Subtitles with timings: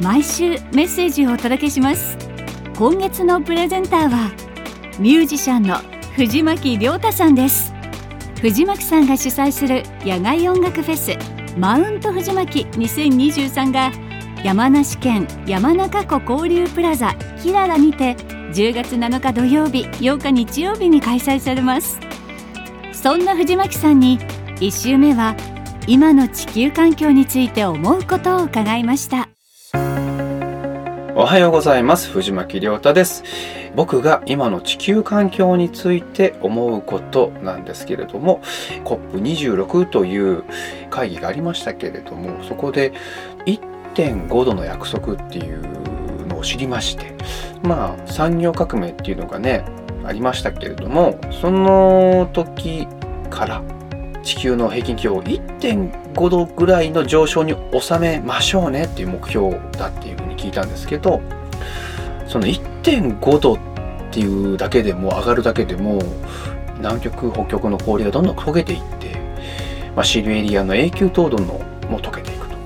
[0.00, 2.18] 毎週メッセージをお届けします。
[2.76, 4.30] 今月のプレゼンターは
[4.98, 5.78] ミュージシャンの
[6.14, 7.72] 藤巻亮太さんです。
[8.40, 11.16] 藤巻さんが主催する野外音楽フェス
[11.58, 13.90] マウント藤巻2023が
[14.44, 18.14] 山梨県山中湖交流プラザキララにて
[18.52, 21.98] 10月7日土曜日8日日曜日に開催されます。
[22.92, 24.18] そんな藤巻さんに
[24.56, 25.34] 1週目は
[25.86, 29.25] 今の地球環境について思うことを伺いました。
[31.18, 32.10] おはようございます。
[32.10, 33.24] 藤巻亮太です。
[33.74, 38.42] 僕が今の地球環境について思うことなんですけれども
[38.84, 40.44] COP26 という
[40.90, 42.92] 会議がありましたけれどもそこで
[43.46, 47.14] 1.5度の約束っていうのを知りまして
[47.62, 49.64] まあ産業革命っていうのがね
[50.04, 52.86] ありましたけれどもその時
[53.30, 53.62] から
[54.22, 60.15] 地球の平均気温を1.5度ぐらいの上昇に収めましょうねっていう目標だっていう
[60.46, 61.20] 聞いたんですけど
[62.28, 63.58] その1.5度っ
[64.12, 66.00] ていうだけでも上がるだけでも
[66.78, 69.16] 南極北極の氷がどんどん溶けていって、
[69.94, 71.46] まあ、シルエリアの永久凍土の
[71.90, 72.56] も溶けていくと。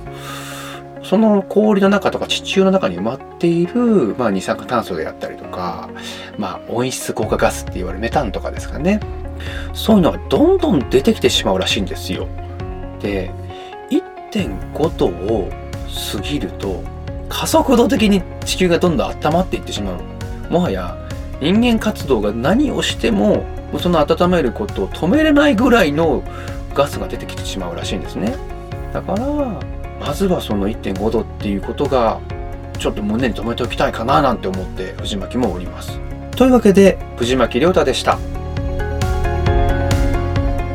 [1.05, 5.91] その氷の中とか地中の中に埋まっている、まあ、二酸化炭素であったりとか、
[6.39, 9.01] まあ、温室効果ガスって言われるメタンとかですかね。
[9.73, 12.29] そういうのがどんどん出てきてしまうらしいんですよ。
[13.01, 13.31] で
[13.91, 15.49] 1.5度を
[16.13, 16.83] 過ぎると
[17.41, 20.53] 加速度的に地球がどんどん温まっていってしまう。
[20.53, 20.95] もはや
[21.41, 23.47] 人間活動が何をしても
[23.79, 26.23] その温めることを止めれないぐらいの
[26.75, 28.35] ガスが出てきてしまうらしいんですね。
[28.93, 29.27] だから
[29.99, 32.21] まずはその1.5度っていうことが
[32.79, 35.99] ちょっと胸に留めておきたいかななんて思って藤巻もおります。
[36.37, 38.19] というわけで藤巻亮太でした。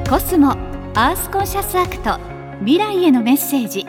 [0.10, 0.54] コスモ
[0.96, 2.20] アースコンシャスアクト
[2.62, 3.86] 未来へのメッセージ。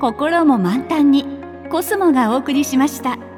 [0.00, 1.41] 心も満タンに
[1.72, 3.31] コスモがお送りしました。